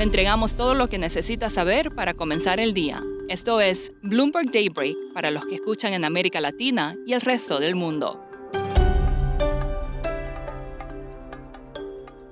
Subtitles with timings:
[0.00, 3.04] Le entregamos todo lo que necesita saber para comenzar el día.
[3.28, 7.74] Esto es Bloomberg Daybreak para los que escuchan en América Latina y el resto del
[7.74, 8.18] mundo.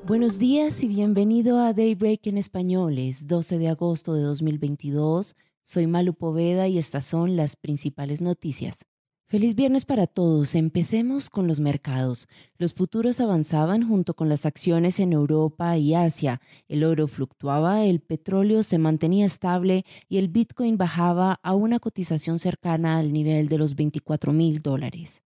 [0.06, 2.96] Buenos días y bienvenido a Daybreak en español.
[2.96, 5.36] Es 12 de agosto de 2022.
[5.62, 8.86] Soy Malu Poveda y estas son las principales noticias.
[9.30, 10.54] Feliz viernes para todos.
[10.54, 12.28] Empecemos con los mercados.
[12.56, 16.40] Los futuros avanzaban junto con las acciones en Europa y Asia.
[16.66, 22.38] El oro fluctuaba, el petróleo se mantenía estable y el Bitcoin bajaba a una cotización
[22.38, 25.22] cercana al nivel de los 24 mil dólares.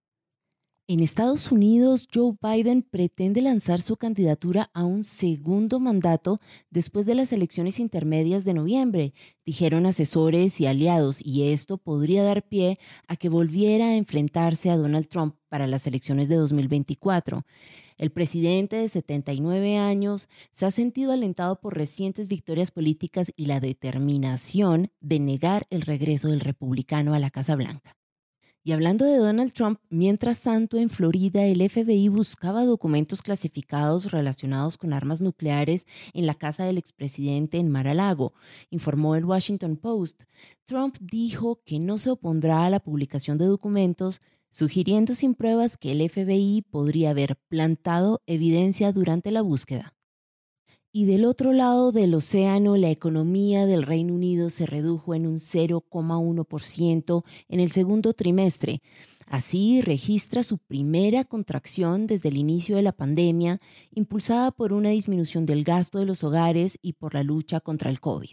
[0.88, 7.14] En Estados Unidos, Joe Biden pretende lanzar su candidatura a un segundo mandato después de
[7.14, 9.14] las elecciones intermedias de noviembre,
[9.46, 14.76] dijeron asesores y aliados, y esto podría dar pie a que volviera a enfrentarse a
[14.76, 17.46] Donald Trump para las elecciones de 2024.
[17.96, 23.60] El presidente de 79 años se ha sentido alentado por recientes victorias políticas y la
[23.60, 28.01] determinación de negar el regreso del republicano a la Casa Blanca.
[28.64, 34.78] Y hablando de Donald Trump, mientras tanto en Florida el FBI buscaba documentos clasificados relacionados
[34.78, 38.34] con armas nucleares en la casa del expresidente en Mar-a-Lago,
[38.70, 40.22] informó el Washington Post.
[40.64, 45.90] Trump dijo que no se opondrá a la publicación de documentos, sugiriendo sin pruebas que
[45.90, 49.92] el FBI podría haber plantado evidencia durante la búsqueda.
[50.94, 55.36] Y del otro lado del océano, la economía del Reino Unido se redujo en un
[55.36, 58.82] 0,1% en el segundo trimestre.
[59.26, 63.58] Así registra su primera contracción desde el inicio de la pandemia,
[63.90, 67.98] impulsada por una disminución del gasto de los hogares y por la lucha contra el
[67.98, 68.32] COVID.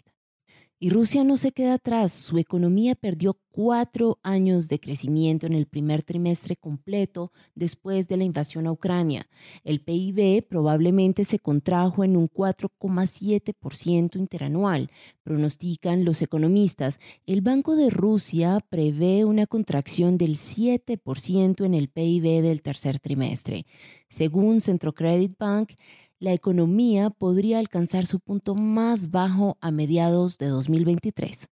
[0.82, 2.10] Y Rusia no se queda atrás.
[2.10, 8.24] Su economía perdió cuatro años de crecimiento en el primer trimestre completo después de la
[8.24, 9.28] invasión a Ucrania.
[9.62, 14.90] El PIB probablemente se contrajo en un 4,7% interanual,
[15.22, 16.98] pronostican los economistas.
[17.26, 23.66] El Banco de Rusia prevé una contracción del 7% en el PIB del tercer trimestre.
[24.08, 25.72] Según Centro Credit Bank,
[26.20, 31.48] la economía podría alcanzar su punto más bajo a mediados de 2023.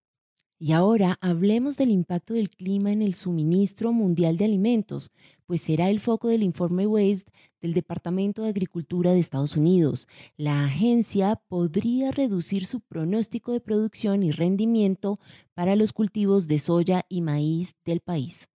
[0.58, 5.12] Y ahora hablemos del impacto del clima en el suministro mundial de alimentos,
[5.46, 7.30] pues será el foco del informe Waste
[7.62, 10.08] del Departamento de Agricultura de Estados Unidos.
[10.38, 15.18] La agencia podría reducir su pronóstico de producción y rendimiento
[15.54, 18.53] para los cultivos de soya y maíz del país.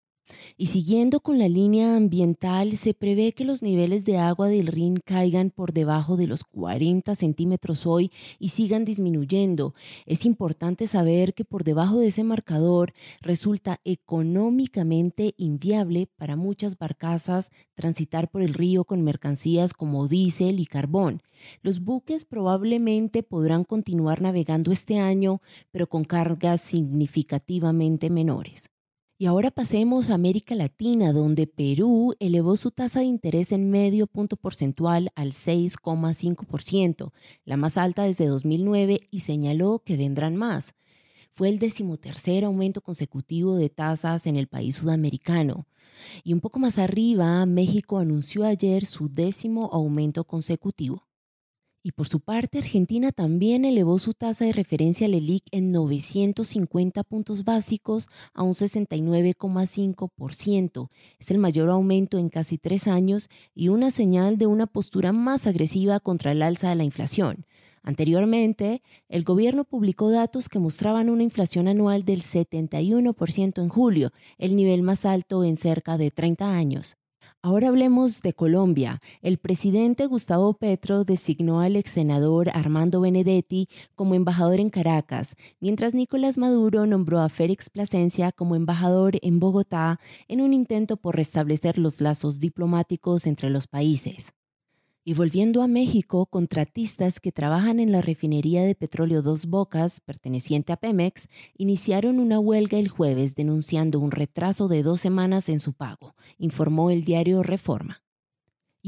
[0.57, 4.97] Y siguiendo con la línea ambiental, se prevé que los niveles de agua del Rin
[5.05, 9.75] caigan por debajo de los 40 centímetros hoy y sigan disminuyendo.
[10.07, 17.51] Es importante saber que por debajo de ese marcador resulta económicamente inviable para muchas barcazas
[17.75, 21.23] transitar por el río con mercancías como diésel y carbón.
[21.63, 28.71] Los buques probablemente podrán continuar navegando este año, pero con cargas significativamente menores.
[29.19, 34.07] Y ahora pasemos a América Latina, donde Perú elevó su tasa de interés en medio
[34.07, 37.13] punto porcentual al 6,5%,
[37.47, 40.75] la más alta desde 2009, y señaló que vendrán más.
[41.31, 45.67] Fue el decimotercer aumento consecutivo de tasas en el país sudamericano.
[46.23, 51.06] Y un poco más arriba, México anunció ayer su décimo aumento consecutivo.
[51.87, 57.45] Y por su parte, Argentina también elevó su tasa de referencia LELIC en 950 puntos
[57.45, 60.89] básicos a un 69,5%.
[61.21, 65.47] Es el mayor aumento en casi tres años y una señal de una postura más
[65.47, 67.47] agresiva contra el alza de la inflación.
[67.85, 74.57] Anteriormente, el gobierno publicó datos que mostraban una inflación anual del 71% en julio, el
[74.57, 76.97] nivel más alto en cerca de 30 años.
[77.47, 79.01] Ahora hablemos de Colombia.
[79.23, 85.95] El presidente Gustavo Petro designó al ex senador Armando Benedetti como embajador en Caracas, mientras
[85.95, 91.79] Nicolás Maduro nombró a Félix Plasencia como embajador en Bogotá en un intento por restablecer
[91.79, 94.36] los lazos diplomáticos entre los países.
[95.09, 100.73] Y volviendo a México, contratistas que trabajan en la refinería de petróleo Dos Bocas, perteneciente
[100.73, 105.75] a Pemex, iniciaron una huelga el jueves denunciando un retraso de dos semanas en su
[105.75, 108.03] pago, informó el diario Reforma.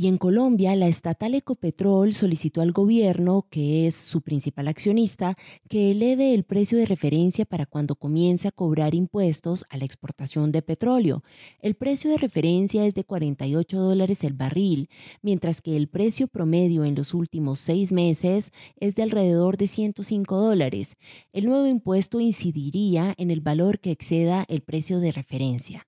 [0.00, 5.34] Y en Colombia, la estatal Ecopetrol solicitó al gobierno, que es su principal accionista,
[5.68, 10.52] que eleve el precio de referencia para cuando comience a cobrar impuestos a la exportación
[10.52, 11.24] de petróleo.
[11.58, 14.88] El precio de referencia es de 48 dólares el barril,
[15.20, 20.36] mientras que el precio promedio en los últimos seis meses es de alrededor de 105
[20.36, 20.94] dólares.
[21.32, 25.87] El nuevo impuesto incidiría en el valor que exceda el precio de referencia.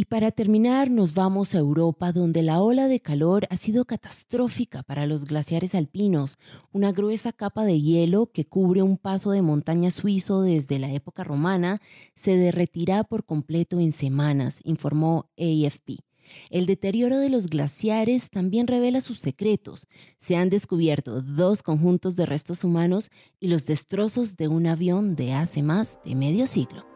[0.00, 4.84] Y para terminar, nos vamos a Europa, donde la ola de calor ha sido catastrófica
[4.84, 6.38] para los glaciares alpinos,
[6.70, 11.24] una gruesa capa de hielo que cubre un paso de montaña suizo desde la época
[11.24, 11.78] romana
[12.14, 16.07] se derretirá por completo en semanas, informó AFP.
[16.50, 19.86] El deterioro de los glaciares también revela sus secretos.
[20.18, 23.10] Se han descubierto dos conjuntos de restos humanos
[23.40, 26.86] y los destrozos de un avión de hace más de medio siglo.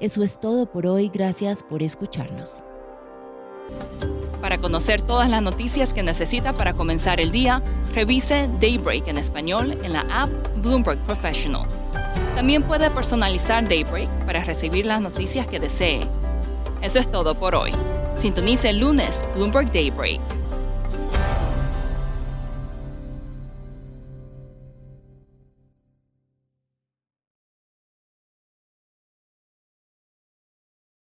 [0.00, 2.64] Eso es todo por hoy, gracias por escucharnos.
[4.40, 7.62] Para conocer todas las noticias que necesita para comenzar el día,
[7.94, 10.30] revise Daybreak en español en la app
[10.62, 11.66] Bloomberg Professional.
[12.34, 16.06] También puede personalizar Daybreak para recibir las noticias que desee.
[16.80, 17.72] Eso es todo por hoy.
[18.20, 20.39] Sintonice el lunes Bloomberg Daybreak